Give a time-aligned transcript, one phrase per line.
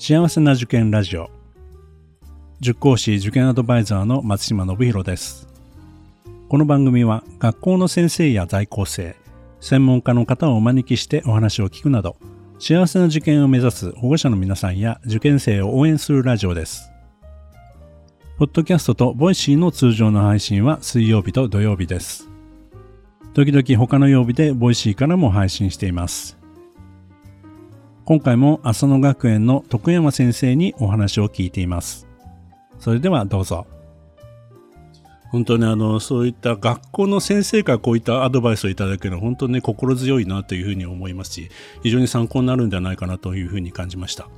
[0.00, 1.28] 幸せな受験ラジオ。
[2.60, 5.48] 塾講師受験アドバイザーの松島信弘です。
[6.48, 9.16] この番組は学校の先生や在校生
[9.58, 12.16] 専門家の方をお招きしてお話を聞くなど
[12.60, 16.92] 幸せな受験を目指す保護者の皆さんや受験生を応援するラジオです。
[18.38, 22.28] ポッドキャストとボイシーの通常の配信は水曜日と土曜日です。
[23.34, 26.37] 時々他の曜日でボイシーからも配信しています。
[28.08, 32.08] 今回も浅野学園の徳山先生にお話を聞いています。
[32.78, 33.66] それではどうぞ。
[35.30, 41.50] 本当にあのそういった学校の先生からこういったアドバイスをいただけるのは本当に心強いなというふうに思いますし
[41.82, 44.30] 非常に参考になるんじゃないかなというふうに感じました。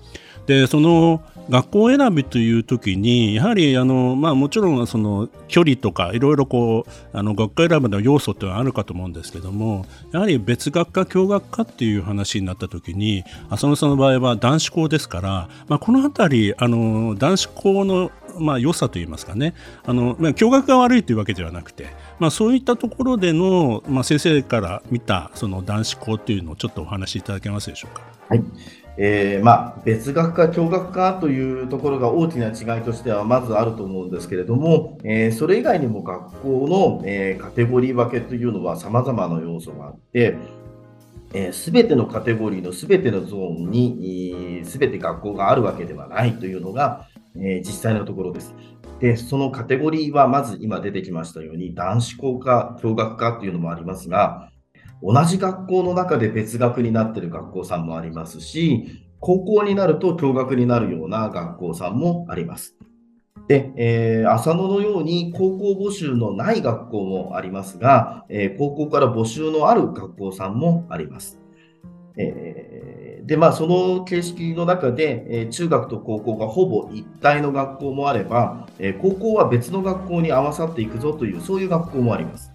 [0.50, 21.88] でその学校選びという時にやはりあの、まあ、もちろんその距離とかいろいろこうあの学科選びの要素ってのはあるかと思うんですけどもやはり別学科共学科っていう話になった時に浅野さんの場合は男子校ですから、まあ、この辺りあの男子校のまあ、良さといいますかねあの、まあ、共学が悪いというわけではなくて、
[22.20, 28.02] まあ、そういったところでの、まあ、先生から見たその男子校というのをちょっとお話しいただけますでしょうか？
[28.28, 28.42] はい
[29.02, 40.36] えー、まあ、別学科、共学科というところが大きな違いとしてはまずあると思うんですけれども、えー、それ以外にも学校の、えー、カテゴリー分けというのは様々な要素があって、
[41.52, 47.06] す、べ、てのカテゴリーのすべてのゾーンにすべて学校があるわけではないというのが、
[47.36, 48.54] え実際のところです。
[48.98, 54.49] で、そのカテゴリーはまず今出てきましたように男子校か共学科というのもありますが、
[55.02, 62.76] 同じ学校の中で別学になってる学校さんもありますし、高校になると共学になるような学校さんもあります。
[63.48, 71.40] で、えー、浅野のように高校募集のない学校もありますが、えー、高校から募集のある学校さんもあります。
[72.16, 82.52] えー、で、まあ、その形式の中で、え、中学と高校がほぼ一体の学校もあれば、え、高校は別の学校に合わさっていくぞという、そういう学校もあります。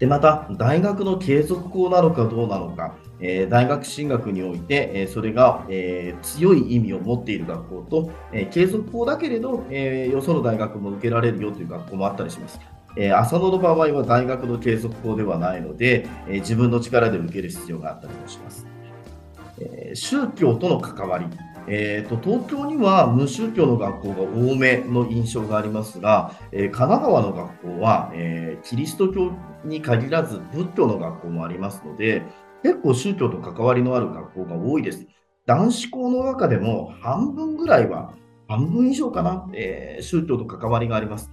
[0.00, 12.58] で、また、大学の継続校なのかどうなのか、えー、大学進学において、えー、それが、えー、強い意味を持っている学校と、え継続校だけれど、えよその大学も受けられるよという学校もあったりします。
[12.96, 18.66] え浅野の場合は大学の継続校ではないので、え自分の力で受ける必要があったりもします。
[19.58, 21.26] え宗教との関わり、
[21.66, 29.32] えーと、東京には無宗教の学校が多めの印象がありますが、えー、神奈川の学校は、えー、キリスト教
[29.64, 32.22] に限らず仏教の学校もありますので、
[32.62, 35.06] 結構宗教と関わりのある学校が多いです。
[35.46, 38.14] 男子校の中でも半分ぐらいは、
[38.48, 41.30] 半分以上かな、えー、宗教と関わりがあります。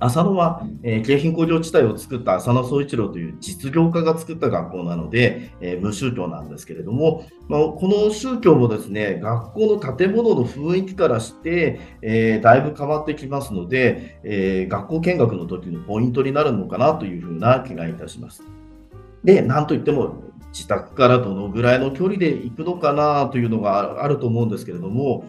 [0.00, 18.42] 浅野は、えー、京浜工場地帯を作った浅野総一郎という実業家が作った学校なので、えー、無宗教なんですけれども、まあ、この宗教もですね、学校の建物の雰囲気からして、えー、だいぶ変わってきますので、え、学校見学の時のポイントになるのかなというふうな気がいたします。
[19.24, 25.24] で、なんといっても、自宅からどのぐらいの距離で行くのかなというのがあると思うんですけれども、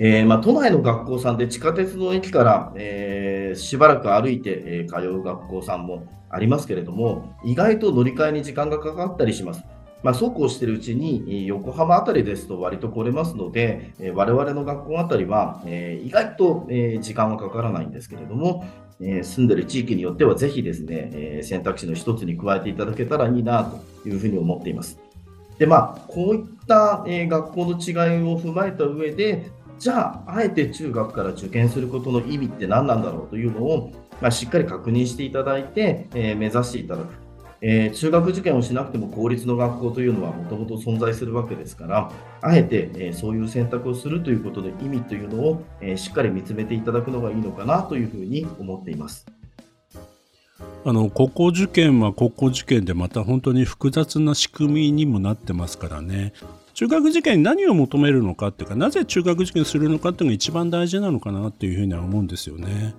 [0.00, 9.64] えー、まあ、都内の学校さんで地下鉄の駅から、えー、しばらく歩いて、えー、通う学校さんもありますけれども、意外と乗り換えに時間がかかったりします。
[10.04, 18.64] まあ、そうこうしているうちに、横浜あたりですと割と来れますので、えー、我々の学校あたりは、えー、意外と、えー、時間はかからないんですけれども、
[19.00, 23.64] えー、住んでる地域によってはぜひですね、えー、選択肢の一つに加えていただけたらいいな
[24.02, 25.00] というふうに思っています。
[25.58, 37.28] で、まあ、こういった、えー、学校の違いを踏まえた上で、じゃあ、あえて中学から受験することの意味って何なんだろうというのを、まあ、しっかり確認していただいて、えー、目指していただく。
[37.60, 49.26] えー、中学受験をしなくても公立の学校というのはもともと存在するわけですから、あえて、えー、そういう選択をするということの意味というのを、えー、しっかり見つめていただくのがいいのかなというふうに思っています。
[50.84, 56.32] あの高校受験は高校受験でまた本当に複雑な仕組みにもなってますからね
[56.78, 62.94] 中学受験に何を求めるのかっていうかなぜ中学受験するのかっていうのが一番大事なのかなっていうふうには思うんですよね。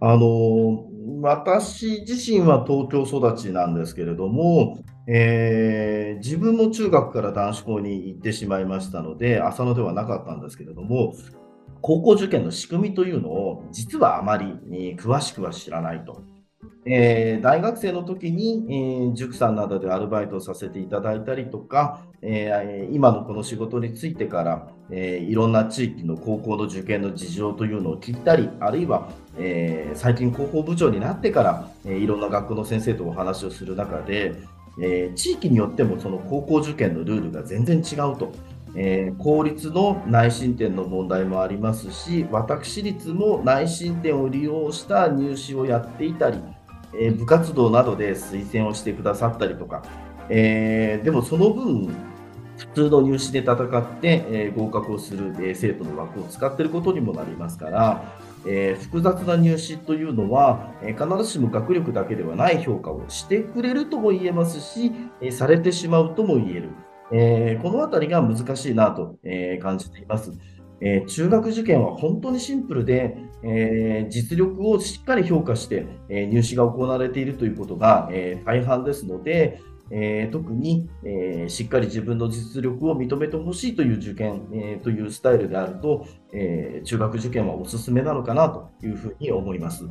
[0.00, 0.84] あの
[1.20, 11.14] 私自身は東京育ちなんですけれども、えー、自分も中学から男子校に行ってしまいましたので浅野ではなかったんですけれども
[11.82, 16.24] 高校受験の仕組みというのを実はあまり詳しくは知らないと。
[16.86, 34.34] えー、大学生の時に、えー、塾さんなどでアルバイトをさせていただいたりとか、えー、今のこの仕事についてから、えいろんな地域の高校の受験の事情というのを聞いたり、あるいは、え最近広報部長になってから、えいろんな学校の先生とお話をする中で、
[34.82, 38.32] え地域によってもその高校受験のルールが全然違うと。
[38.76, 46.38] えー、公立の内申点の問題もありますし、私立も内申点を利用した入試をやっていたり、
[46.94, 49.82] え、部活動などで推薦をしてくださったりとか、
[50.28, 51.94] えー、でもその分、
[52.56, 58.04] 普通の入試で戦って、え合格をする、え生徒の枠を使っていることにもなりますから、
[58.46, 64.92] えー、複雑な入試というのは、え、必ずしも学力だけではない評価をしてくれるとも言えますし、
[65.22, 66.68] え、されてしまうとも言える、
[67.12, 70.30] えこのあたりが難しいなと、え感じています。
[70.80, 79.60] え中学受験は本当にシンプルで、え実力をしっかり評価して、え入試が行われているということが、え大半ですので、
[79.90, 89.84] えー、特に、えー、しっかり自分の実力を認めてほしいという受験、えー、というスタイルであると、え中学受験はおすすめなのかなというふうに思います。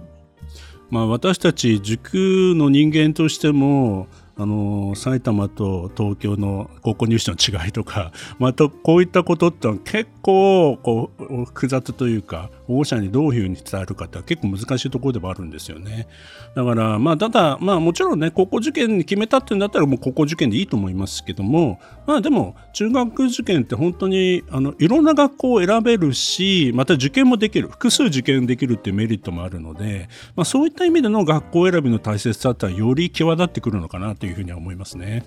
[0.89, 4.07] まあ、私たち塾の人間としても
[4.39, 16.07] あの埼玉と東京の高校入試の違いとかまたこういったことってのは結構こう複雑というか保護者にどういうふうに伝えるかって結構難しいところでもあるんですよね
[16.53, 35.25] だからまあただまあもちろんね高校受験に決めたっていうんだったらもう高校受験でいいと思いますけどもまあでも中学受験って本当にあのいろんな学校を選べるしまた受験もできる複数受験できるっていうメリットもあるので、まあ、そういった意味での学校選びの大切さってはより際立ってくるのかなというふうには思いますね。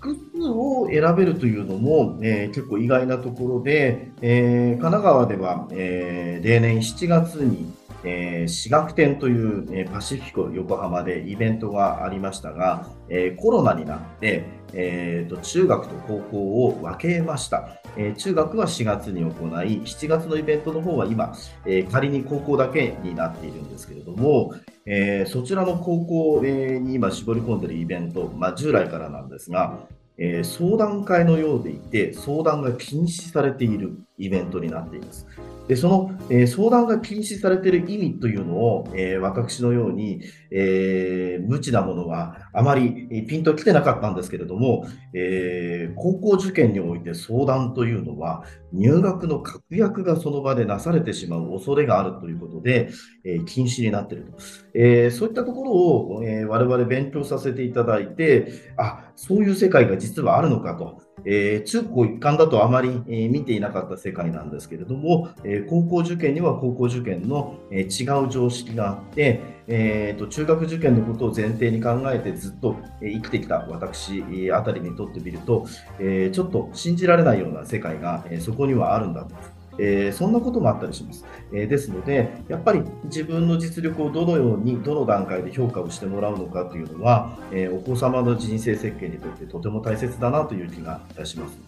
[0.00, 7.72] 複数を選べるというのも、えー、結構意外なところで、えー、神奈川では、えー、例年7月に、
[8.04, 21.34] えー、私学展という、えー、パシフィコ横浜でイベントがありましたが、えー、コロナになって、えーと、中学と高校を分けました、えー、中学は4月に行い、7月のイベントの方は今、
[21.64, 24.54] えー、仮に高校だけになっているんですけれども、
[24.84, 29.78] えー、そちらの高校、えに今絞り込んでいるイベント、まあ、従来からなんですが、
[30.18, 35.26] え相談会のようでいて、相談が禁止されているイベントになっています。
[35.68, 52.90] でその、えー、相談が禁止されている意味というのを、えー、私のように、えー、無知なものはあまりピンときてなかったんですけれども、え高校受験において相談というのは入学の確約がその場でなされてしまう恐れがあるということで、
[53.24, 54.38] え禁止になっていると、
[54.74, 61.02] えそういったところを、え我々勉強させていただいてあそういう世界が実はあるのかと。
[61.28, 75.66] えー、中高一貫だとあまり、えー、見ていなかった世界なんですけれども、えー、高校受験には高校受験の、え違う常識があって、えーと、中学受験のことを前提に考えてずっと、え生きてきた私あたりにとってみると、
[75.98, 79.34] えちょっと信じられないような世界が、えそこにはあるんだと。
[79.78, 91.65] えー、そんなこともあったりします、えー、ですので、やっぱり自分の実力をどのように、どの段階で評価をしてもらうのかというのは、え、お子様の人生設計にとってとても大切だなという気がいたします。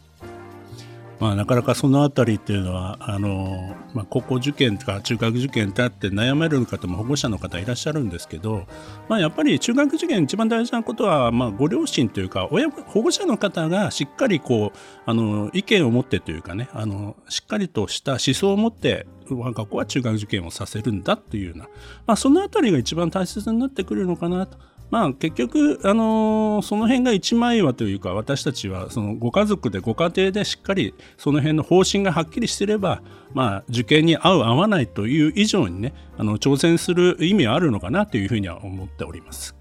[1.20, 8.66] まあ、なかなかそのあたりっていうのはあの、まあ、高校受験とか中学受験ってあって悩まれる方も保護者の方いらっしゃるんですけど、
[9.08, 21.68] まあ、やっぱり中学受験一番大事なことは、まあ、ご両親というか親保護者の方がしっかりこうあの意見を持ってというかねあのしっかりとした思想を持って我が子は中学受験をさせるんだというような、
[22.06, 24.56] まあ、そのあたりが一番大切になってくるのかなと。
[24.90, 33.02] まあ結局、あのー、その辺が一枚岩というか私たちはそのご家族でご家庭でしっかりその辺の方針がはっきりしてれば、
[33.34, 39.58] まあ、受験に合う合わないという以上にねあの挑戦する意味はあるのかなというふうには思っております。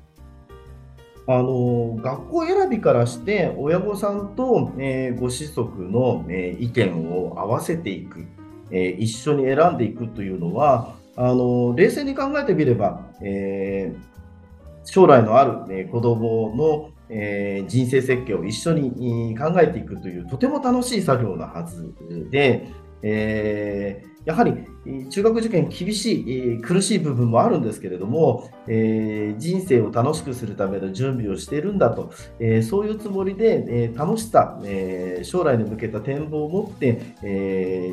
[1.30, 8.26] あの学校選びからして親御さんと、えー、ご子息の、えー、意見を合わせていく、
[8.72, 14.17] えー、一緒に選んでいくというのはあの冷静に考えてみれば、えー、
[14.90, 21.94] 将来のある、ね、子供の、えー、人生設計を一緒に考えていくというとても楽しい作業なはず
[22.32, 22.70] で、
[23.04, 24.54] えー、やはり
[25.10, 37.92] 中学受験厳しい、苦しい部分もあるんですけれども、えー、人生を楽しくするための準備をしているんだと、え、そういうつもりで、え、楽しさ、え将来に向けた展望を持って、え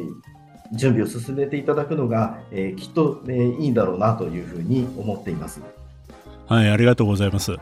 [0.73, 5.61] 準備を進めていただくのが、えきっと、えいいんだろうなというふうに思っています。
[6.47, 7.57] はい、ありがとうございます。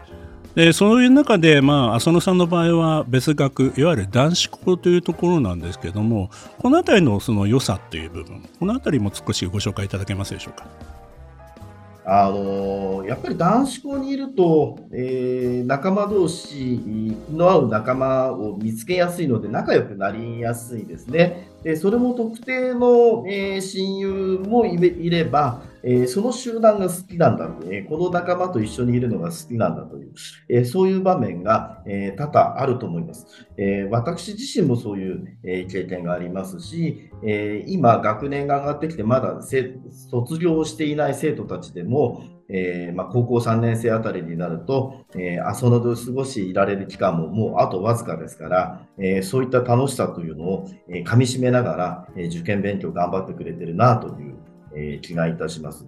[0.54, 10.66] でそういう中で、まあ、浅野さんの場合は別学いわゆる男子校というところなんですけどもこの辺りのその良さという部分この辺りも少しご紹介いただけますでしょうか？
[12.04, 21.48] あのやっぱり男子校にいると、えー、仲間同士の合う仲間を見つけやすいので仲良くなりやすいですね。
[21.62, 24.76] でそれも特定の、えー、親友もい
[25.08, 30.12] れば、えー、その集団が好きなんだ、えー、この仲間と一緒にいるのが好きなんだという、
[30.48, 33.26] えー、そういう場面が、え多々あると思います。
[33.56, 39.40] え私自身もそういう、え経験がありますし、え今、学年が上がってきて、まだ
[40.10, 54.31] 卒業していない生徒たちでも、えー、まあ、高校3年生あたりになると、えー、遊んで過ごしていられる期間ももうあとわずかですから、えー、そういった楽しさというのを、えー、噛みしめながら、え受験勉強頑張ってくれてるなという、
[54.75, 55.87] え気がいたします。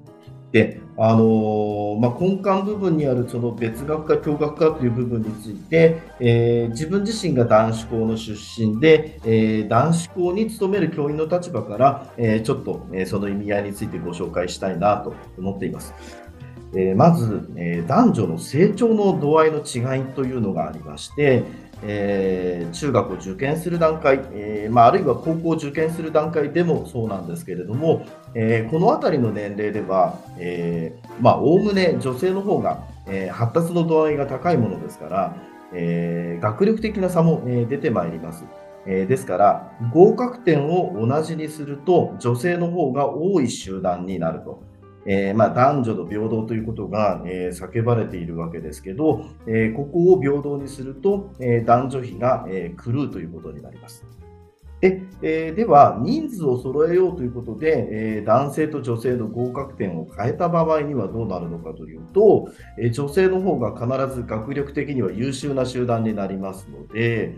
[0.54, 15.92] で、あのー、まあ、根幹部分にあるその別学科、共学科という部分について、えー、自分自身が男子校の出身で、えー、男子校に勤める教員の立場から、えちょっと、えその意味合いについてご紹介したいなと思っています。
[16.76, 21.44] えー、まず、えー、男女の成長の度合いの違いというのがありまして、
[21.82, 35.36] えー、中学を受験する段階、えまあ、あるいは高校を受験する段階でもそうなんですけれども、えこの辺りの年齢では、えまおおむね女性の方が、え発達の度合いが高いものですから、
[35.72, 38.44] え学力的な差も、え出てまいります。
[38.86, 44.62] えですから合格点を同じにすると女性の方が多い集団になると。
[45.06, 54.04] えー、まあ、男女の平等ということが、えー、叫ばれているわけですけど、えー、ここを平等にすると、え男女比が、え狂うということになります。
[54.80, 67.34] でえ、では、人数を揃えようということで、え、男性と女性の合格点を変えた場合にはどうなるのかというと、え、女性の方が必ず学力的には優秀な集団になりますので、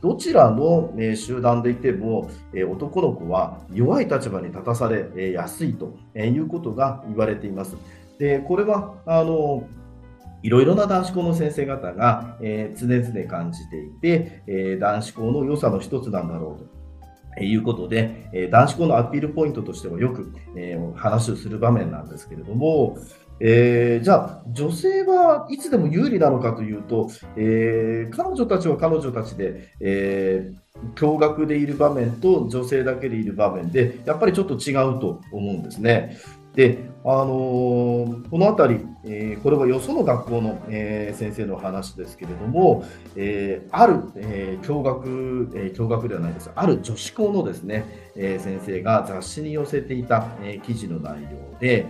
[0.00, 2.30] どちらの、集団でいても、
[2.70, 7.76] 男の子は弱い立場に立たされ、やすいということが言われています。
[8.18, 9.62] でこれはあの
[10.42, 20.32] いろいろな男子校の先生方が、え、常々感じていて、え、男子校の良さの一つなんだろうということで、男子校のアピールポイントとしてはよく、
[20.94, 22.98] 話をする場面なんですけれども、
[23.40, 36.18] えー、じゃあ、女性はいつでも有利なのかというと、えー、彼女たちは彼女たちで、えー、共学でいる場面と女性だけでいる場面で、やっぱりちょっと違うと思うんですね。
[36.54, 47.84] で、あのー、この辺り、えー、これはよその学校の、えー、先生の話ですけれども、えある、え共学、え共学ではないです、ある女子校のですね、
[48.16, 51.86] え先生が雑誌に寄せていた、え記事の内容で、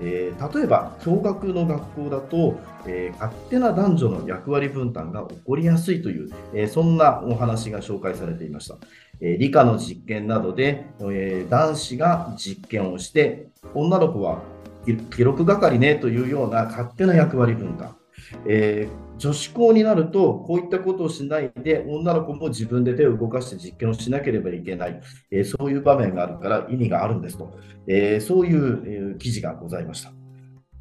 [0.00, 8.76] えー、例えば共学の学校だと、えー、勝手な男女の役割分担が起こりやすいという、えー、そんなお話が紹介されていました、
[9.20, 14.42] え理科の実験などで、え男子が実験をして女の子は
[14.86, 17.97] 記録係ねというような勝手な役割分担。
[18.46, 27.56] えー、女子校になると、こういったことをしないで、女の子も自分で手を動かして実験をしなければいけない、えー、そういう場面があるから意味があるんですと、
[27.86, 30.17] えー、そういう、記事がございました。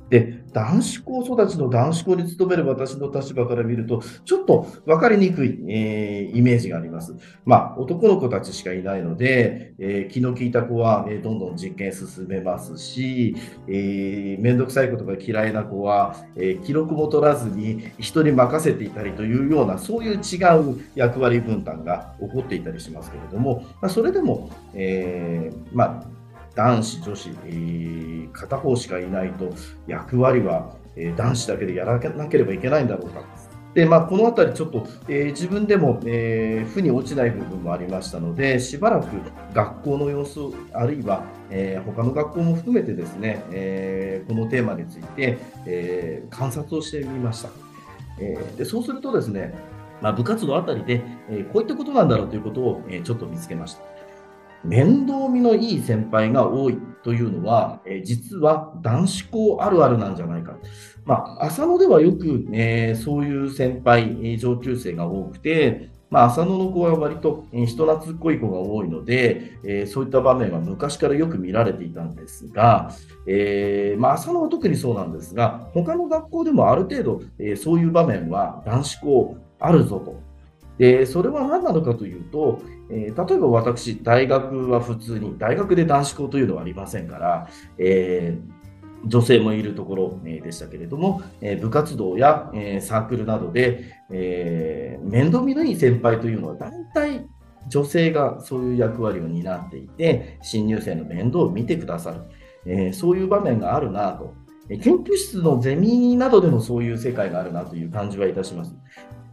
[0.10, 7.14] で、男子校育ちの男子校に勤める私の立場から見ると、ちょっと分かりにくい、えー、イメージがあります。
[7.46, 13.36] まあ、男の子たちしかいないので、えー、気の利いた子は、えー、どんどん実験進めますし、
[13.68, 26.17] えー、めんどくさいことが嫌いな子は、え、記録も取らずに人に任せていたりというような、そういう違う役割分担が起こっていたりしますけれども、まあ、それでも、え、まあ、
[26.58, 29.54] 男子、女子、えー、片方しかいないと
[29.86, 33.22] 役割は、えー、男子だけでやらなければいけないんだろうか。
[33.76, 39.06] でまあ、この辺り、ちょっと、えー、自分でも、えー、負に落ちない部分もありましたので、しばらく
[39.54, 40.40] 学校の様子、
[40.74, 45.38] あるいは、えー、他の学校も含めてですね、え、このテーマについて、
[45.68, 47.50] え、観察をしてみました。
[48.20, 49.54] え、でそうするとですね、
[50.02, 53.97] まあ、部活動あたりで、え、こういったことなんだろうということを、え、ちょっと見つけました。
[54.64, 60.58] 面倒見のいい先輩が多いというのは、え、実は男子校あるあるなんじゃないか。
[61.06, 72.92] まあ、浅野ではよく、えー、そういう先輩、上級生が多くて、まあ、浅野の子は割と人懐っこい子が多いので、えー、そういった場面は昔からよく見られていたんですが、
[73.28, 80.27] えーまあ、浅野は特にそうなんですが、他の学校でもある程度、えー、そういう場面は男子校あるぞと。
[80.78, 88.58] でそれは何なのかというと、えー、例えば私、大学は普通に、大学で男子校というのはありませんから、えー
[89.06, 97.28] 女性もいるところでしたけれども、え部活動や、えサークルなどで、えー、面倒見のいい先輩というのは大体
[97.68, 102.22] 女性がそういう役割を担っていて、新入生の面倒を見てくださる、
[102.66, 104.34] えー、そういう場面があるなと。
[104.70, 108.76] 研究室のゼミなどでもそういう世界があるなという感じはいたします。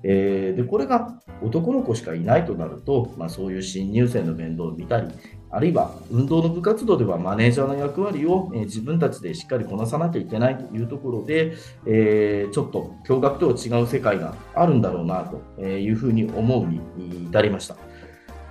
[0.06, 5.08] えー、でこれが男の子しかいないとなると、まあ、そういう新入生の面倒を見たり、
[5.50, 11.54] あるいは運動の部活動ではマネージャーの役割を、え自分たちでしっかりこなさなきゃいけないというところで、
[11.86, 16.80] えー、ちょっと驚愕とは違う世界があるんだろうなというふうに思うに
[17.28, 17.76] 至りました。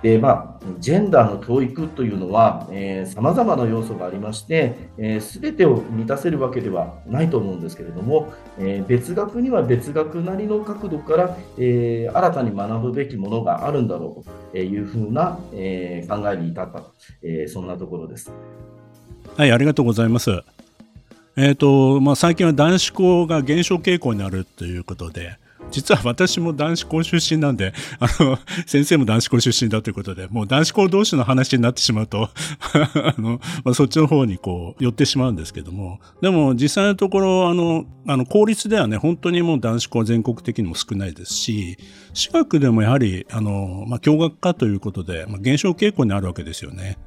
[0.04, 2.68] でまあ、ジェンダーの教育というのは、
[3.06, 4.74] さまざまな要素がありまして、
[5.18, 16.82] す、え、べ、てを満たせるわけではないと思うんですけれども、えー、別学には別学なりの角度から、えー、新たに学ぶべきものがあるんだろうというふうな、え、考えに至った、
[17.22, 18.30] え、そんなところです。
[19.38, 20.30] はい、ありがとうございます。
[21.38, 25.38] えーとまあ、最近は男子校が減少傾向にあるということで、
[25.74, 32.30] 実は私も男子校出身なんで、あの、 先生も男子校出身だということで、もう男子校同士の話になってしまうと
[32.94, 41.76] あの、まあ、そっちの方にこう、寄ってしまうんですけども、でも実際のところ、あの、あの、公立ではね、本当にもう男子校は全国的にも少ないですし、
[42.12, 46.98] 私学でもやはり、あの、まあ、共学化ということで、まあ、減少傾向にあるわけですよね。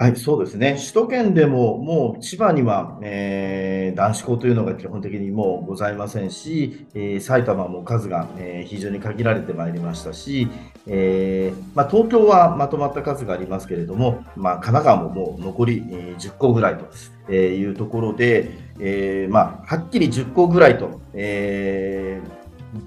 [0.00, 0.76] はい、そうですね。
[0.78, 10.46] 首都圏でも、もう千葉には、えー、男子校というのが基本的にもうございませんし、えー、埼玉も数が、えー、非常に限られてまいりましたし、
[10.86, 16.78] えーまあ、東京はまとまった数がありますけれども、まあ、神奈川ももう残り、えー、10校ぐらい
[17.26, 22.22] というところで、えーまあ、はっきり10校ぐらいと、え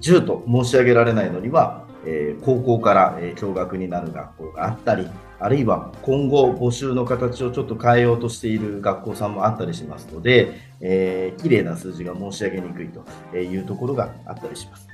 [0.00, 14.88] 10と申し上げられないのには、えー、高校から、えー、共学になる学校があったり、あるいは今後募集の形をちょっと変えようとしている学校さんもあったりしますので、えー、綺麗な数字が申し上げにくいというところがあったりします。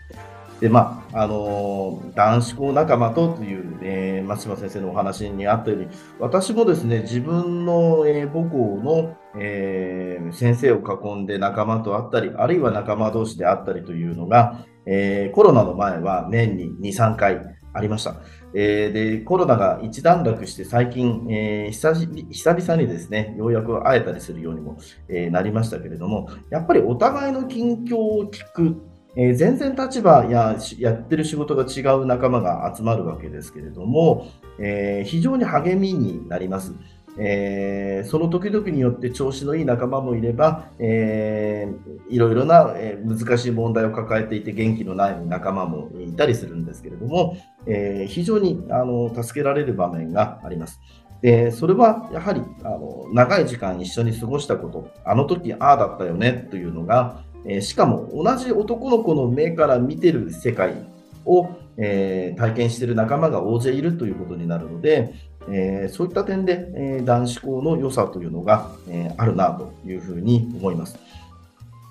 [0.60, 5.88] で、まあ、あの、男子校仲間とという、えー、松島先生のお話にあったように、
[6.18, 17.42] 私もですね、自分の、えー、母校の、えー、先生を囲んで仲間と会ったり、あるいは仲間同士であったりというのが、えー、コロナの前は年に2、3回
[17.74, 18.16] ありました。
[18.54, 24.78] えー、でコロナが一段落して最近、えー、久々にですねようやく会えたりするようにも、
[25.08, 28.76] え、なりましたけれどもやっぱりお互いの近況を聞く、
[29.16, 34.28] え全然立場ややってる仕事が違う仲間が集まるわけですけれども、
[34.58, 36.72] え非常に励みになります。
[37.16, 50.80] えー、その時々によって調子のいい仲間もいれば、えー、いろいろな、え、難しい問題を抱えていて元気のない仲間もいたりするんですけれども、えー、非常にあの助けられる場面があります。
[51.20, 60.74] でそれはやはりあの長い時間一緒に過ごしたこと、あの時ああだったよねというのが、え、しかも同じ男の子の目から見てる世界
[61.24, 65.14] を、えー、体験してる仲間が大勢いるということになるので、
[65.50, 70.98] えー、そういった点で、えー、男子校の良さというのが、えー、あるなというふうに思います。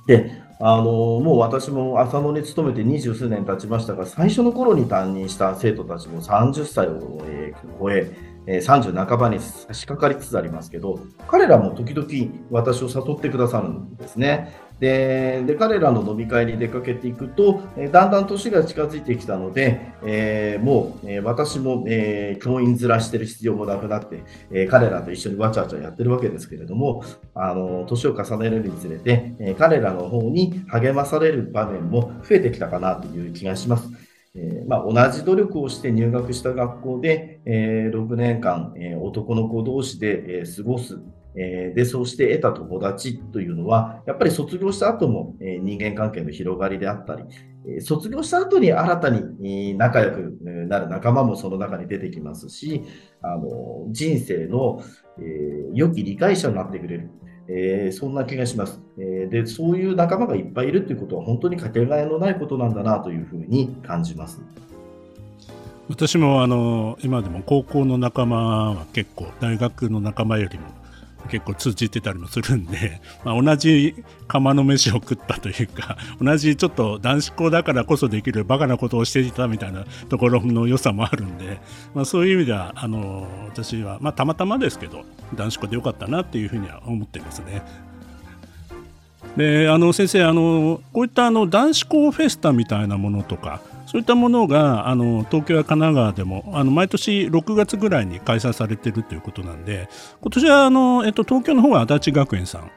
[0.07, 8.11] で、あのもう私も浅野に勤めて二十数年経ちましたが、最初の頃に担任した生徒たちも30歳を、え超え、
[8.47, 12.07] え30半ばに差し掛かりつつありますけど、彼らも時々
[12.49, 14.51] 私を誘ってくださるんですね。
[14.79, 27.03] でで彼らの飲み会に出かけていくと、だんだん年が近づいてきたので、えー、もう、えー、私も、えー、教員面してる必要もなくなって、え彼らと一緒にわちゃわちゃやってるわけですけれども、
[27.87, 33.89] 年を重ねるにつれて、え彼らの方に励まされる場面も増えてきたかなという気がします。
[34.37, 40.99] え、まあ、同じ努力をして入学した学校で、え、6年間、え、男の子同士で、え過ごす、
[41.39, 47.23] えでそうして得た友達というのはやっぱり卒業した後も、え人間関係の広がりであったり、
[47.67, 52.83] え卒業した後に新たに仲良くなる仲間もその中に出てきますし
[53.21, 54.83] あの人生の、
[55.19, 57.09] え良き理解者になってくれる。
[57.49, 59.45] えー、そんな気がします、えー、で。
[59.45, 64.41] そういう仲間がいっぱいいるということは本当にかけがえのないことなんだなというふうに感じます。
[65.89, 70.65] 私もあの今でも高校の仲間は結構大学の仲間よりも
[71.27, 73.95] 結構通じてたりもするんで、 まあ、同じ
[74.27, 81.59] 釜の飯を食ったというか 同じちょっと男子校だからこそできるバカなことをしていたみたいなところの良さもあるんで、
[81.93, 87.61] まあ、そういう意味ではあの私は、まあ、たまたまですけど男子校でよかったなっていうふうには思ってますね。
[89.35, 99.89] であの先生あのこういったあの男子校フェスタみたいなものとかそういったものがあの東京や神奈川でもあの毎年6月ぐらいに開催されているということなんで
[100.21, 102.71] 今年はあの、えっと、東京の方は足立学園さん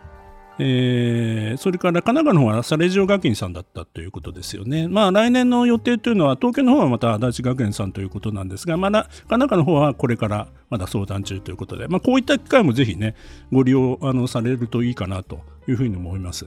[0.63, 4.89] えー、それから神奈川の方はサレジオ学院さんだったということですよね。
[4.89, 13.15] まあ来年の予定というのは東京の方はまた足立学園さんということなんですが、まだ神奈川の方はこれからまだ相談中ということで、まあ、こういった機会もぜひね、
[13.51, 16.47] ご利用あのされるといいかなというふうに思います。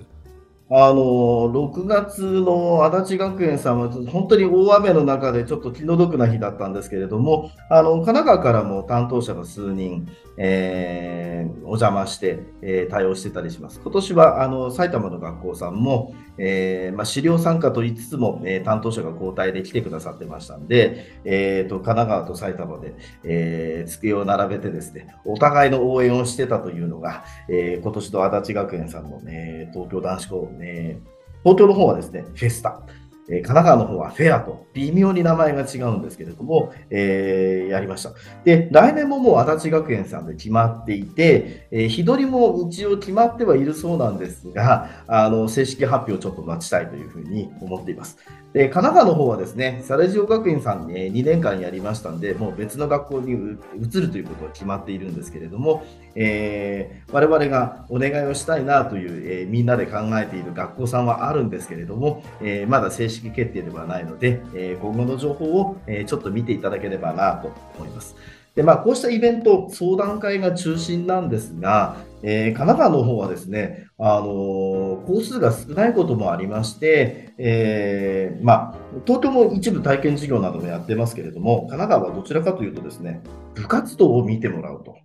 [0.75, 10.07] あの6月の足立学園さんは本当に大雨の中でちょっと気の毒な日だったんですけれども、あの神奈川からも担当者が数人、
[10.37, 13.79] えー、お邪魔して、えー、対応してたりします。
[13.81, 30.99] 今年はあの埼玉の学校さんも、えーまあ、資料参加と言いつつも、えー、担当者が交代で来てくださってましたんで、えーと、神奈川と埼玉で、えー、机を並べてですね、お互いの応援をしてたというのが、えー、今年の足立学園さんの、ね、東京男子校、ね、
[31.43, 32.81] 東京の方はですね、フェスタ。
[33.29, 38.11] え神奈川の方はフェアと微妙に名前が違うんですけれども、えー、やりました。
[38.43, 48.17] で、来年ももう足立学園さんで決まっていて、えー、日取りも一応決まってはいるそうなんですが、あの正式発表をちょっと待ちたいというふうに思っています。
[48.53, 68.15] で、神奈川の方はですね、サレジオ学院さんに、2年間やりましたんで、もう別の学校に移るということは決まっているんですけれども、えー、我々がお願いをしたいなという、えー、みんなで考えている学校さんはあるんですけれども、えー、まだ正式決定ではないので、え今後の情報を、えちょっと見ていただければなと思います。
[68.55, 78.75] でまあ、こうしたイベント、相談会が中心なんですが、えー、神奈川の方はですね、あのー、工数が少ないこともありまして、えー、まあ、
[79.07, 83.23] 東京も一部体験授業などもやってますけれども、神奈川はどちらかというとですね、
[83.55, 84.97] 部活動を見てもらうと。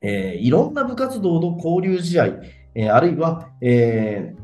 [0.00, 2.28] えいろんな部活動の交流試合、
[2.74, 4.34] えあるいは、え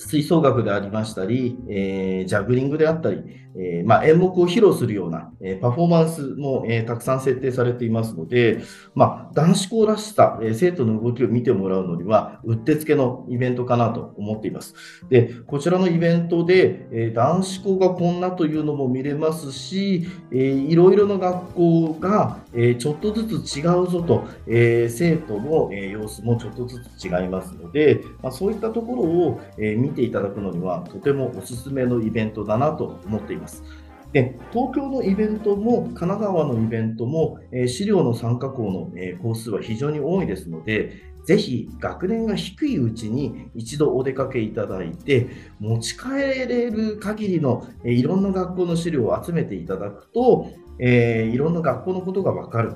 [0.00, 3.22] 吹奏楽でありましたり、えー、ジャグリングであったり、
[3.56, 8.62] えー、まあ、演目を披露するような、えー、パフォーマンスも、えたくさん設定されていますので、
[8.94, 14.74] まあ、男子校らしさ、え生徒の動きを見てもらうのには、うってつけのイベントかなと思っています。
[15.08, 33.39] で、こちらのイベントで、え男子校がこんなというのも見れますし、えいろいろな学校が、えちょっとずつ違うぞと、え生徒の、え様子もちょっとずつ違いますので、まあ、そういったところを、え見ていただくのには、とてもおすすめのイベントだなと思っています。
[34.12, 45.28] で東京のイベントも神奈川のイベントも、えー、資料の参加校の、えー、校数は非常に多いですので、ぜひ学年が低いうちに一度お出かけいただいて、
[45.60, 50.48] 持ち帰れる限りの、えー、いろんな学校の資料を集めていただくと、
[50.80, 52.74] え、いろんな学校のことが分かる。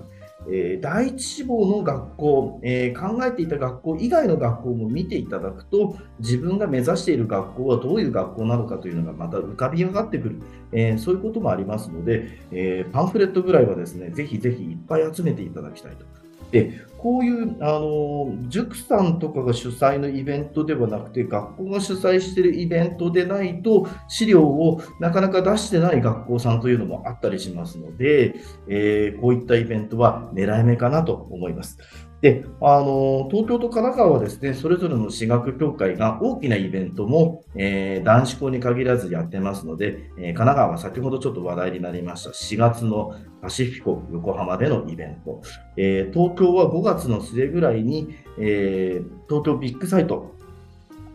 [0.49, 16.24] えー、第一志望の学校、えー、考えていた学校以外の学校も見ていただくと自分が目指している学校はどういう学校なのかというのがまた浮かび上がってくる、えー、そういうこともありますので、えパンフレットぐらいはですねぜひぜひいっぱい集めていただきたいと。
[16.55, 28.37] でこういうあの塾さんとかが主催のイベントではなくて学校が主催しているイベントでないと資料をなかなか出してない学校さんというのもあったりしますので、
[28.69, 31.79] えー、こういったイベントは狙い目かなと思います。
[32.25, 45.43] で、あの、東京と神奈川はですね、それぞれの私学協会が大きなイベントも、えー、男子校に限らずやってますので、えー、神奈川は先ほどちょっと話題になりました4月のパシフィコ横浜でのイベント、
[45.77, 50.35] えー、東京は5月の末ぐらいに、え東京ビッグサイト、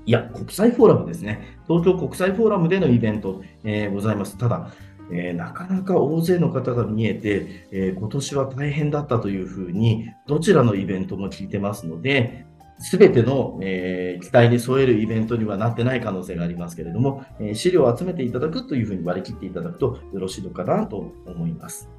[0.06, 1.58] いや、国際フォーラムですね。
[1.67, 4.38] 東京国際フォーラムでのイベント、えございます。
[4.38, 4.72] ただ、
[5.12, 12.45] えー、なかなか大勢の方が見えて、えー、今年は大変だったというふうに、どちらのイベントも聞いてますので、
[12.80, 21.89] すべての、えー、期待に添えるイベントにはなってない可能性がありますけれども、えー、資料を集めていただくというふうに割り切っていただくとよろしいのかなと思います。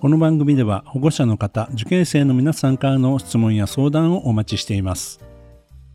[0.00, 5.20] この番組では保護者の方、受験生の皆さんからの質問や相談をお待ちしています。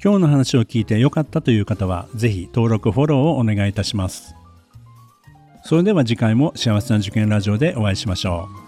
[0.03, 4.35] 今日の話を聞いて良かったという方は、ぜひ登録、フォローをお願いいたします。
[5.65, 8.64] それでは次回も幸せな受験ラジオでお会いしましょう。